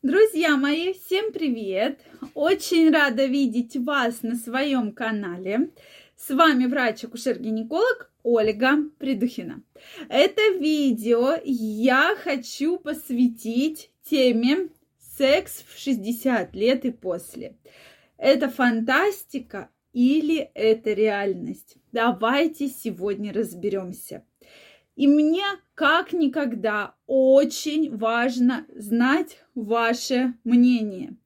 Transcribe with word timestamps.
Друзья 0.00 0.56
мои, 0.56 0.92
всем 0.92 1.32
привет! 1.32 1.98
Очень 2.34 2.92
рада 2.92 3.24
видеть 3.26 3.76
вас 3.76 4.22
на 4.22 4.36
своем 4.36 4.92
канале. 4.92 5.70
С 6.16 6.30
вами 6.32 6.66
врач-акушер-гинеколог 6.66 8.08
Ольга 8.22 8.76
Придухина. 9.00 9.60
Это 10.08 10.52
видео 10.56 11.36
я 11.44 12.14
хочу 12.22 12.78
посвятить 12.78 13.90
теме 14.08 14.68
секс 15.18 15.64
в 15.66 15.76
60 15.76 16.54
лет 16.54 16.84
и 16.84 16.92
после. 16.92 17.56
Это 18.18 18.48
фантастика 18.48 19.68
или 19.92 20.48
это 20.54 20.92
реальность? 20.92 21.76
Давайте 21.90 22.68
сегодня 22.68 23.32
разберемся. 23.32 24.24
И 24.98 25.06
мне 25.06 25.44
как 25.76 26.12
никогда 26.12 26.96
очень 27.06 27.96
важно 27.96 28.66
знать 28.74 29.38
ваше 29.54 30.34
мнение. 30.42 31.16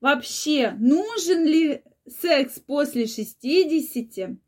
Вообще, 0.00 0.76
нужен 0.78 1.44
ли 1.44 1.82
секс 2.06 2.60
после 2.60 3.08
60 3.08 4.38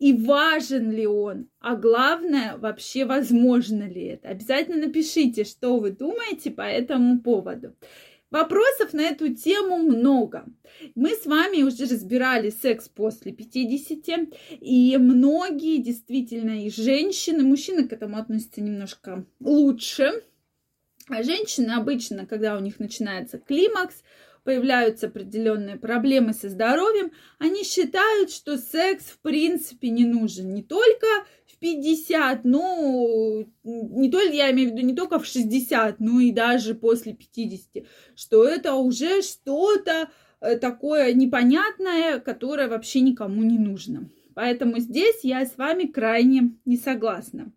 и 0.00 0.12
важен 0.12 0.90
ли 0.90 1.06
он, 1.06 1.48
а 1.60 1.76
главное, 1.76 2.56
вообще 2.56 3.04
возможно 3.04 3.84
ли 3.84 4.02
это. 4.02 4.30
Обязательно 4.30 4.88
напишите, 4.88 5.44
что 5.44 5.78
вы 5.78 5.92
думаете 5.92 6.50
по 6.50 6.62
этому 6.62 7.20
поводу. 7.20 7.76
Вопросов 8.30 8.92
на 8.92 9.02
эту 9.02 9.34
тему 9.34 9.78
много. 9.78 10.44
Мы 10.94 11.10
с 11.10 11.26
вами 11.26 11.62
уже 11.62 11.84
разбирали 11.84 12.50
секс 12.50 12.88
после 12.88 13.32
50, 13.32 14.34
и 14.60 14.96
многие 14.98 15.78
действительно 15.78 16.64
и 16.64 16.70
женщины, 16.70 17.42
мужчины 17.42 17.88
к 17.88 17.92
этому 17.92 18.18
относятся 18.18 18.60
немножко 18.60 19.24
лучше. 19.40 20.22
А 21.08 21.24
женщины 21.24 21.72
обычно, 21.72 22.24
когда 22.24 22.56
у 22.56 22.60
них 22.60 22.78
начинается 22.78 23.38
климакс, 23.38 24.04
появляются 24.44 25.08
определенные 25.08 25.76
проблемы 25.76 26.32
со 26.32 26.48
здоровьем, 26.48 27.10
они 27.38 27.64
считают, 27.64 28.30
что 28.30 28.58
секс 28.58 29.06
в 29.06 29.18
принципе 29.18 29.90
не 29.90 30.04
нужен 30.04 30.54
не 30.54 30.62
только 30.62 31.06
50, 31.60 32.44
ну, 32.44 33.46
не 33.64 34.10
только, 34.10 34.34
я 34.34 34.50
имею 34.50 34.70
в 34.70 34.72
виду, 34.72 34.86
не 34.86 34.94
только 34.94 35.18
в 35.18 35.26
60, 35.26 36.00
но 36.00 36.20
и 36.20 36.32
даже 36.32 36.74
после 36.74 37.12
50, 37.12 37.84
что 38.16 38.44
это 38.44 38.74
уже 38.74 39.22
что-то 39.22 40.08
э, 40.40 40.56
такое 40.56 41.12
непонятное, 41.12 42.18
которое 42.18 42.66
вообще 42.68 43.00
никому 43.00 43.42
не 43.42 43.58
нужно. 43.58 44.08
Поэтому 44.34 44.78
здесь 44.78 45.20
я 45.22 45.44
с 45.44 45.58
вами 45.58 45.84
крайне 45.84 46.54
не 46.64 46.78
согласна. 46.78 47.52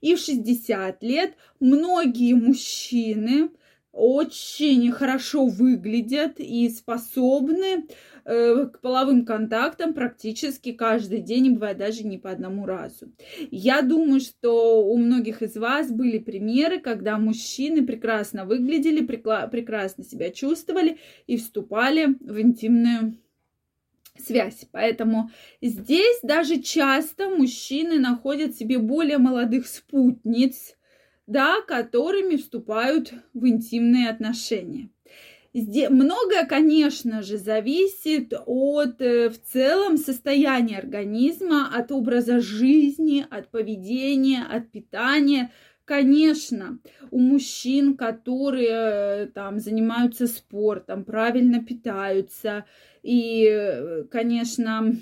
И 0.00 0.14
в 0.14 0.20
60 0.20 1.02
лет 1.02 1.34
многие 1.58 2.34
мужчины 2.34 3.50
очень 3.92 4.90
хорошо 4.92 5.46
выглядят 5.46 6.38
и 6.38 6.68
способны 6.68 7.86
э, 8.24 8.66
к 8.66 8.80
половым 8.80 9.24
контактам 9.24 9.94
практически 9.94 10.72
каждый 10.72 11.20
день, 11.20 11.54
бывает 11.54 11.78
даже 11.78 12.06
не 12.06 12.18
по 12.18 12.30
одному 12.30 12.66
разу. 12.66 13.12
Я 13.50 13.82
думаю, 13.82 14.20
что 14.20 14.84
у 14.84 14.96
многих 14.98 15.42
из 15.42 15.56
вас 15.56 15.90
были 15.90 16.18
примеры, 16.18 16.80
когда 16.80 17.18
мужчины 17.18 17.84
прекрасно 17.84 18.44
выглядели, 18.44 19.04
прекрасно 19.04 20.04
себя 20.04 20.30
чувствовали 20.30 20.98
и 21.26 21.36
вступали 21.36 22.16
в 22.20 22.40
интимную 22.40 23.18
связь. 24.20 24.66
Поэтому 24.70 25.30
здесь 25.60 26.20
даже 26.22 26.60
часто 26.60 27.28
мужчины 27.28 27.98
находят 27.98 28.56
себе 28.56 28.78
более 28.78 29.18
молодых 29.18 29.66
спутниц, 29.66 30.77
да, 31.28 31.60
которыми 31.60 32.36
вступают 32.36 33.12
в 33.34 33.46
интимные 33.46 34.08
отношения. 34.08 34.90
Здесь 35.54 35.90
многое, 35.90 36.46
конечно 36.46 37.22
же, 37.22 37.36
зависит 37.36 38.32
от 38.46 39.00
э, 39.00 39.28
в 39.28 39.38
целом 39.42 39.96
состояния 39.96 40.78
организма, 40.78 41.70
от 41.74 41.92
образа 41.92 42.40
жизни, 42.40 43.26
от 43.28 43.50
поведения, 43.50 44.42
от 44.42 44.70
питания. 44.70 45.50
Конечно, 45.84 46.78
у 47.10 47.18
мужчин, 47.18 47.96
которые 47.96 48.68
э, 48.70 49.26
там 49.34 49.58
занимаются 49.58 50.26
спортом, 50.26 51.04
правильно 51.04 51.62
питаются 51.64 52.66
и, 53.02 53.48
э, 53.50 54.04
конечно, 54.10 54.92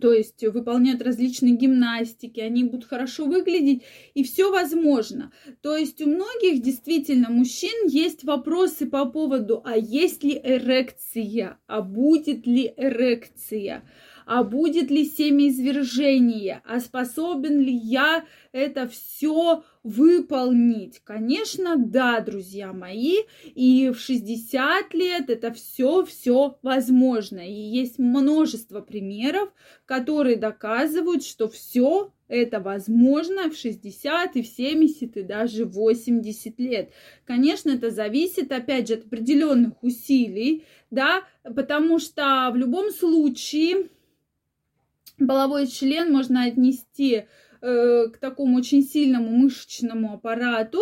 то 0.00 0.12
есть 0.12 0.44
выполняют 0.44 1.00
различные 1.00 1.56
гимнастики, 1.56 2.40
они 2.40 2.64
будут 2.64 2.84
хорошо 2.84 3.24
выглядеть, 3.24 3.84
и 4.14 4.22
все 4.22 4.50
возможно. 4.50 5.32
То 5.62 5.76
есть 5.76 6.02
у 6.02 6.06
многих 6.06 6.62
действительно 6.62 7.30
мужчин 7.30 7.88
есть 7.88 8.24
вопросы 8.24 8.86
по 8.86 9.06
поводу, 9.06 9.62
а 9.64 9.76
есть 9.76 10.22
ли 10.22 10.38
эрекция, 10.42 11.58
а 11.66 11.80
будет 11.80 12.46
ли 12.46 12.74
эрекция, 12.76 13.82
а 14.26 14.42
будет 14.42 14.90
ли 14.90 15.04
семяизвержение, 15.04 16.60
а 16.66 16.80
способен 16.80 17.60
ли 17.60 17.72
я 17.72 18.26
это 18.50 18.88
все 18.88 19.62
выполнить? 19.84 21.00
Конечно, 21.04 21.76
да, 21.76 22.20
друзья 22.20 22.72
мои, 22.72 23.18
и 23.54 23.90
в 23.90 24.00
60 24.00 24.92
лет 24.94 25.30
это 25.30 25.52
все-все 25.52 26.58
возможно. 26.62 27.38
И 27.38 27.52
есть 27.52 28.00
множество 28.00 28.80
примеров, 28.80 29.52
которые 29.84 30.36
доказывают, 30.36 31.24
что 31.24 31.48
все 31.48 32.12
это 32.26 32.58
возможно 32.58 33.48
в 33.48 33.56
60 33.56 34.34
и 34.34 34.42
в 34.42 34.46
70 34.48 35.16
и 35.16 35.22
даже 35.22 35.64
80 35.64 36.58
лет. 36.58 36.90
Конечно, 37.24 37.70
это 37.70 37.90
зависит, 37.90 38.50
опять 38.50 38.88
же, 38.88 38.94
от 38.94 39.06
определенных 39.06 39.80
усилий, 39.84 40.64
да, 40.90 41.22
потому 41.44 42.00
что 42.00 42.50
в 42.52 42.56
любом 42.56 42.90
случае 42.90 43.88
половой 45.18 45.66
член 45.66 46.12
можно 46.12 46.44
отнести 46.44 47.26
к 47.60 48.18
такому 48.20 48.58
очень 48.58 48.82
сильному 48.82 49.30
мышечному 49.30 50.14
аппарату 50.14 50.78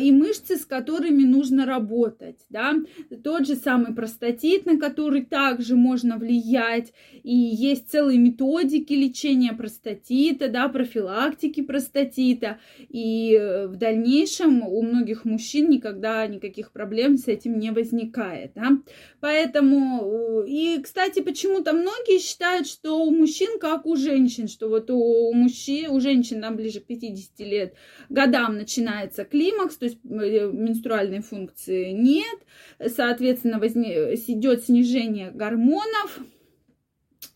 и 0.00 0.12
мышцы, 0.12 0.56
с 0.56 0.64
которыми 0.64 1.24
нужно 1.24 1.66
работать, 1.66 2.38
да, 2.48 2.74
тот 3.22 3.46
же 3.46 3.54
самый 3.54 3.94
простатит, 3.94 4.66
на 4.66 4.78
который 4.78 5.24
также 5.24 5.76
можно 5.76 6.18
влиять, 6.18 6.92
и 7.22 7.34
есть 7.34 7.90
целые 7.90 8.18
методики 8.18 8.92
лечения 8.92 9.52
простатита, 9.52 10.48
да, 10.48 10.68
профилактики 10.68 11.62
простатита, 11.62 12.58
и 12.88 13.34
э, 13.34 13.66
в 13.66 13.76
дальнейшем 13.76 14.62
у 14.62 14.82
многих 14.82 15.24
мужчин 15.24 15.68
никогда 15.70 16.26
никаких 16.26 16.72
проблем 16.72 17.18
с 17.18 17.28
этим 17.28 17.58
не 17.58 17.70
возникает, 17.70 18.52
да, 18.54 18.70
поэтому, 19.20 20.44
э, 20.44 20.48
и, 20.48 20.80
кстати, 20.82 21.20
почему-то 21.20 21.72
многие 21.72 22.18
считают, 22.20 22.66
что 22.66 23.04
у 23.04 23.10
мужчин 23.10 23.58
как 23.58 23.86
у 23.86 23.96
женщин, 23.96 24.48
что 24.48 24.68
вот 24.68 24.90
у 24.90 25.32
мужчин, 25.32 25.90
у 25.90 26.00
женщин 26.06 26.40
там 26.40 26.56
ближе 26.56 26.80
к 26.80 26.86
50 26.86 27.40
лет 27.40 27.74
годам 28.08 28.56
начинается 28.56 29.24
климакс, 29.24 29.76
то 29.76 29.86
есть 29.86 29.98
э, 30.04 30.50
менструальной 30.52 31.20
функции 31.20 31.90
нет, 31.90 32.38
соответственно, 32.78 33.58
возне... 33.58 34.14
идет 34.14 34.64
снижение 34.64 35.30
гормонов, 35.32 36.20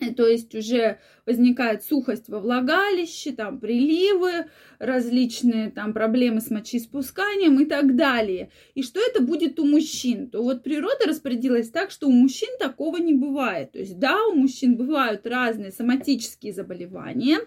то 0.09 0.27
есть 0.27 0.55
уже 0.55 0.99
возникает 1.27 1.85
сухость 1.85 2.29
во 2.29 2.41
влагалище, 2.41 3.33
там 3.33 3.61
приливы, 3.61 4.47
различные 4.79 5.71
там 5.71 5.93
проблемы 5.93 6.41
с 6.41 6.51
мочеиспусканием 6.51 7.61
и 7.61 7.67
так 7.67 7.95
далее. 7.97 8.51
И 8.75 8.83
что 8.83 9.01
это 9.01 9.23
будет 9.23 9.61
у 9.61 9.65
мужчин? 9.65 10.31
То 10.31 10.43
вот 10.43 10.63
природа 10.63 11.07
распорядилась 11.07 11.71
так, 11.71 11.91
что 11.91 12.09
у 12.09 12.13
мужчин 12.13 12.49
такого 12.59 12.97
не 12.97 13.15
бывает. 13.15 13.73
То 13.73 13.79
есть 13.79 13.99
да, 13.99 14.17
у 14.27 14.35
мужчин 14.35 14.77
бывают 14.77 15.27
разные 15.27 15.71
соматические 15.71 16.53
заболевания, 16.53 17.39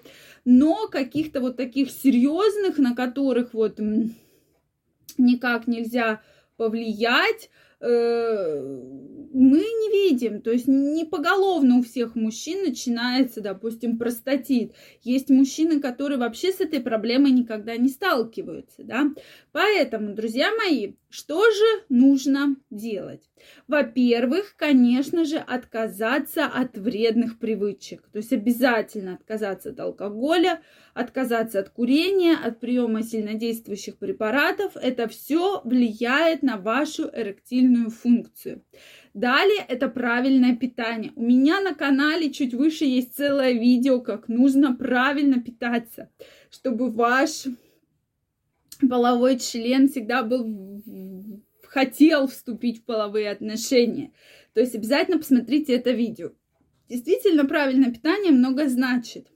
но 0.46 0.88
каких-то 0.88 1.42
вот 1.42 1.58
таких 1.58 1.90
серьезных, 1.92 2.78
на 2.78 2.96
которых 2.96 3.54
вот 3.54 3.80
никак 5.18 5.68
нельзя 5.68 6.22
повлиять, 6.58 7.50
э, 7.80 8.83
видим, 10.24 10.42
то 10.42 10.52
есть 10.52 10.68
не 10.68 11.06
поголовно 11.06 11.78
у 11.78 11.84
всех 11.84 12.16
мужчин 12.16 12.64
начинается, 12.64 13.42
допустим, 13.42 13.98
простатит. 13.98 14.74
Есть 15.02 15.30
мужчины, 15.30 15.80
которые 15.80 16.18
вообще 16.18 16.52
с 16.52 16.60
этой 16.60 16.80
проблемой 16.80 17.32
никогда 17.32 17.76
не 17.78 17.90
сталкиваются, 17.90 18.84
да. 18.84 19.12
Поэтому, 19.52 20.14
друзья 20.14 20.52
мои, 20.56 20.94
что 21.14 21.44
же 21.52 21.84
нужно 21.90 22.56
делать? 22.72 23.22
Во-первых, 23.68 24.56
конечно 24.58 25.26
же, 25.26 25.38
отказаться 25.38 26.48
от 26.48 26.76
вредных 26.76 27.38
привычек. 27.38 28.02
То 28.12 28.18
есть 28.18 28.34
обязательно 28.34 29.14
отказаться 29.14 29.70
от 29.70 29.80
алкоголя, 29.80 30.64
отказаться 30.96 31.60
от 31.60 31.70
курения, 31.70 32.36
от 32.36 32.60
приема 32.60 33.04
сильнодействующих 33.04 34.00
препаратов. 34.00 34.76
Это 34.76 35.08
все 35.08 35.62
влияет 35.64 36.42
на 36.42 36.58
вашу 36.58 37.12
эректильную 37.14 37.92
функцию. 37.92 38.64
Далее 39.14 39.64
это 39.68 39.90
правильное 39.90 40.56
питание. 40.56 41.12
У 41.16 41.22
меня 41.22 41.62
на 41.62 41.76
канале 41.76 42.32
чуть 42.32 42.56
выше 42.56 42.86
есть 42.86 43.16
целое 43.16 43.52
видео, 43.52 44.02
как 44.02 44.30
нужно 44.30 44.76
правильно 44.76 45.40
питаться, 45.40 46.10
чтобы 46.50 46.90
ваш 46.90 47.46
половой 48.90 49.38
член 49.38 49.88
всегда 49.88 50.24
был 50.24 50.73
хотел 51.74 52.28
вступить 52.28 52.82
в 52.82 52.86
половые 52.86 53.32
отношения. 53.32 54.12
То 54.54 54.62
есть 54.62 54.76
обязательно 54.76 55.18
посмотрите 55.18 55.74
это 55.74 55.90
видео. 55.90 56.32
Действительно, 56.88 57.46
правильное 57.46 57.92
питание 57.92 58.32
много 58.32 58.68
значит. 58.68 59.30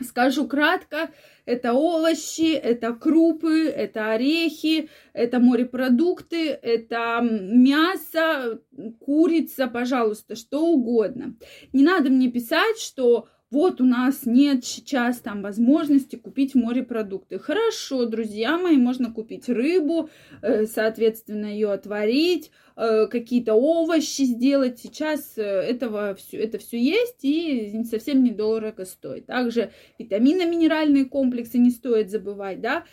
Скажу 0.00 0.48
кратко, 0.48 1.10
это 1.44 1.74
овощи, 1.74 2.54
это 2.54 2.94
крупы, 2.94 3.66
это 3.68 4.12
орехи, 4.12 4.88
это 5.12 5.38
морепродукты, 5.38 6.48
это 6.48 7.20
мясо, 7.20 8.62
курица, 8.98 9.66
пожалуйста, 9.66 10.34
что 10.34 10.66
угодно. 10.66 11.36
Не 11.74 11.82
надо 11.82 12.08
мне 12.08 12.30
писать, 12.30 12.78
что 12.78 13.28
вот 13.52 13.82
у 13.82 13.84
нас 13.84 14.24
нет 14.24 14.64
сейчас 14.64 15.18
там 15.18 15.42
возможности 15.42 16.16
купить 16.16 16.54
морепродукты. 16.54 17.38
Хорошо, 17.38 18.06
друзья 18.06 18.56
мои, 18.56 18.78
можно 18.78 19.12
купить 19.12 19.46
рыбу, 19.50 20.08
э, 20.40 20.64
соответственно, 20.64 21.44
ее 21.44 21.70
отварить, 21.70 22.50
э, 22.76 23.06
какие-то 23.08 23.52
овощи 23.52 24.22
сделать. 24.22 24.78
Сейчас 24.78 25.36
э, 25.36 25.42
этого 25.42 26.14
все, 26.14 26.38
это 26.38 26.58
все 26.58 26.78
есть 26.78 27.22
и 27.24 27.84
совсем 27.84 28.24
недорого 28.24 28.86
стоит. 28.86 29.26
Также 29.26 29.70
витаминно-минеральные 29.98 31.04
комплексы 31.04 31.58
не 31.58 31.70
стоит 31.70 32.10
забывать, 32.10 32.62
да. 32.62 32.84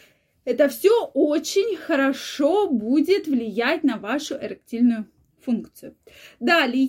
Это 0.43 0.67
все 0.67 1.05
очень 1.13 1.77
хорошо 1.77 2.69
будет 2.69 3.27
влиять 3.27 3.85
на 3.85 3.97
вашу 3.97 4.35
эректильную 4.35 5.05
функцию. 5.39 5.95
Далее 6.41 6.83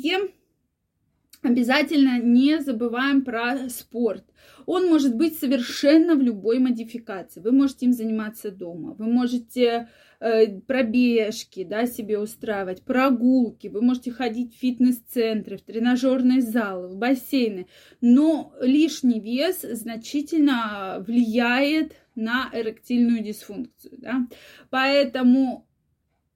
Обязательно 1.42 2.20
не 2.20 2.60
забываем 2.60 3.25
про 3.25 3.70
спорт. 3.70 4.25
Он 4.66 4.88
может 4.88 5.16
быть 5.16 5.38
совершенно 5.38 6.14
в 6.14 6.20
любой 6.20 6.58
модификации. 6.58 7.40
Вы 7.40 7.52
можете 7.52 7.87
им 7.87 7.94
заниматься 7.94 8.50
дома, 8.50 8.92
вы 8.92 9.06
можете 9.06 9.88
э, 10.20 10.60
пробежки 10.60 11.64
да, 11.64 11.87
себе 11.87 12.19
устраивать, 12.19 12.82
прогулки, 12.82 13.69
вы 13.69 13.81
можете 13.81 14.10
ходить 14.12 14.54
в 14.54 14.58
фитнес-центры, 14.58 15.56
в 15.56 15.62
тренажерные 15.62 16.42
залы, 16.42 16.88
в 16.88 16.96
бассейны. 16.96 17.69
Но 18.02 18.52
лишний 18.60 19.20
вес 19.20 19.62
значительно 19.62 21.02
влияет 21.06 21.94
на 22.14 22.50
эректильную 22.52 23.22
дисфункцию. 23.22 23.94
Да? 23.96 24.26
Поэтому 24.69 25.66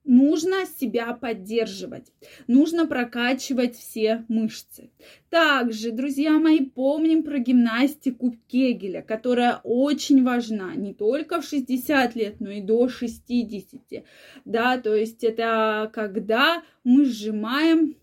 нужно 0.04 0.66
себя 0.78 1.12
поддерживать, 1.14 2.12
нужно 2.46 2.86
прокачивать 2.86 3.76
все 3.76 4.24
мышцы. 4.28 4.90
Также, 5.30 5.90
друзья 5.90 6.38
мои, 6.38 6.60
помним 6.60 7.22
про 7.22 7.38
гимнастику 7.38 8.36
Кегеля, 8.46 9.02
которая 9.02 9.60
очень 9.64 10.22
важна 10.22 10.74
не 10.74 10.94
только 10.94 11.40
в 11.40 11.44
60 11.44 12.14
лет, 12.14 12.40
но 12.40 12.50
и 12.50 12.60
до 12.60 12.88
60. 12.88 14.04
Да, 14.44 14.78
то 14.78 14.94
есть 14.94 15.24
это 15.24 15.90
когда 15.92 16.62
мы 16.84 17.04
сжимаем 17.04 17.96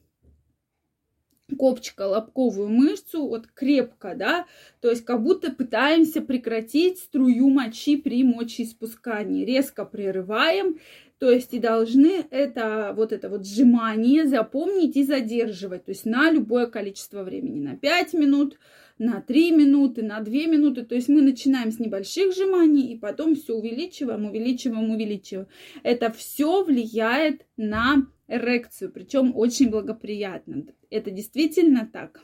копчика 1.58 2.08
лобковую 2.08 2.70
мышцу 2.70 3.28
вот 3.28 3.48
крепко, 3.48 4.16
да, 4.16 4.46
то 4.80 4.90
есть 4.90 5.06
как 5.06 5.22
будто 5.22 5.52
пытаемся 5.52 6.22
прекратить 6.22 7.00
струю 7.00 7.50
мочи 7.50 7.98
при 7.98 8.24
мочеиспускании. 8.24 9.46
Резко 9.46 9.86
прерываем, 9.86 10.80
то 11.22 11.30
есть 11.30 11.54
и 11.54 11.60
должны 11.60 12.26
это 12.32 12.94
вот 12.98 13.12
это 13.12 13.30
вот 13.30 13.46
сжимание 13.46 14.26
запомнить 14.26 14.98
и 14.98 15.04
задерживать, 15.04 15.86
то 15.86 15.92
есть 15.92 16.04
на 16.04 16.32
любое 16.32 16.66
количество 16.66 17.22
времени, 17.22 17.60
на 17.60 17.78
5 17.78 18.16
минут, 18.16 18.58
на 18.98 19.22
3 19.22 19.52
минуты, 19.52 20.02
на 20.02 20.20
2 20.22 20.34
минуты. 20.48 20.84
То 20.84 20.96
есть 20.96 21.10
мы 21.10 21.22
начинаем 21.22 21.72
с 21.72 21.78
небольших 21.78 22.34
сжиманий 22.34 22.88
и 22.88 22.98
потом 22.98 23.36
все 23.36 23.54
увеличиваем, 23.54 24.26
увеличиваем, 24.26 24.90
увеличиваем. 24.90 25.48
Это 25.84 26.12
все 26.12 26.64
влияет 26.64 27.46
на 27.56 28.08
эрекцию, 28.28 28.92
причем 28.92 29.32
очень 29.36 29.70
благоприятно. 29.70 30.66
Это 30.90 31.12
действительно 31.12 31.88
так. 31.94 32.20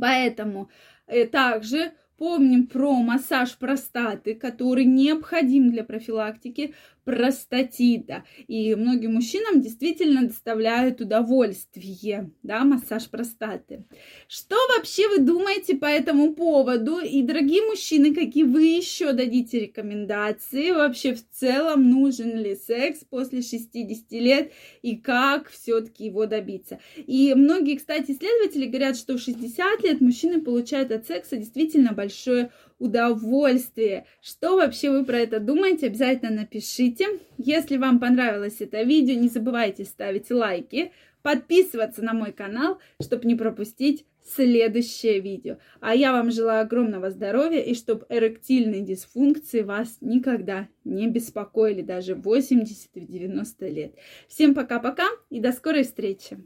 Поэтому 0.00 0.70
э, 1.08 1.26
также 1.26 1.94
помним 2.16 2.66
про 2.66 2.92
массаж 3.02 3.56
простаты, 3.58 4.34
который 4.34 4.84
необходим 4.84 5.70
для 5.70 5.84
профилактики 5.84 6.74
простатита. 7.06 8.24
И 8.48 8.74
многим 8.74 9.14
мужчинам 9.14 9.62
действительно 9.62 10.26
доставляют 10.26 11.00
удовольствие, 11.00 12.32
да, 12.42 12.64
массаж 12.64 13.08
простаты. 13.08 13.84
Что 14.26 14.56
вообще 14.76 15.08
вы 15.08 15.20
думаете 15.20 15.76
по 15.76 15.86
этому 15.86 16.34
поводу? 16.34 16.98
И, 16.98 17.22
дорогие 17.22 17.62
мужчины, 17.62 18.12
какие 18.12 18.42
вы 18.42 18.64
еще 18.64 19.12
дадите 19.12 19.60
рекомендации? 19.60 20.72
Вообще 20.72 21.14
в 21.14 21.24
целом 21.30 21.88
нужен 21.88 22.36
ли 22.38 22.56
секс 22.56 23.04
после 23.08 23.40
60 23.40 24.10
лет 24.10 24.50
и 24.82 24.96
как 24.96 25.48
все-таки 25.48 26.06
его 26.06 26.26
добиться? 26.26 26.80
И 26.96 27.34
многие, 27.36 27.76
кстати, 27.76 28.10
исследователи 28.10 28.66
говорят, 28.66 28.96
что 28.96 29.16
в 29.16 29.20
60 29.20 29.84
лет 29.84 30.00
мужчины 30.00 30.40
получают 30.40 30.90
от 30.90 31.06
секса 31.06 31.36
действительно 31.36 31.92
большое 31.92 32.50
удовольствие. 32.78 34.06
Что 34.20 34.56
вообще 34.56 34.90
вы 34.90 35.04
про 35.04 35.18
это 35.18 35.40
думаете? 35.40 35.86
Обязательно 35.86 36.42
напишите. 36.42 36.95
Если 37.38 37.76
вам 37.76 38.00
понравилось 38.00 38.60
это 38.60 38.82
видео, 38.82 39.14
не 39.14 39.28
забывайте 39.28 39.84
ставить 39.84 40.30
лайки, 40.30 40.92
подписываться 41.22 42.02
на 42.02 42.12
мой 42.12 42.32
канал, 42.32 42.78
чтобы 43.02 43.26
не 43.26 43.34
пропустить 43.34 44.06
следующее 44.24 45.20
видео. 45.20 45.58
А 45.80 45.94
я 45.94 46.12
вам 46.12 46.30
желаю 46.30 46.62
огромного 46.62 47.10
здоровья 47.10 47.60
и 47.60 47.74
чтобы 47.74 48.06
эректильные 48.08 48.82
дисфункции 48.82 49.62
вас 49.62 49.98
никогда 50.00 50.68
не 50.84 51.08
беспокоили 51.08 51.82
даже 51.82 52.14
в 52.14 52.22
80 52.22 52.90
90 52.94 53.68
лет. 53.68 53.94
Всем 54.28 54.54
пока-пока 54.54 55.06
и 55.30 55.40
до 55.40 55.52
скорой 55.52 55.84
встречи! 55.84 56.38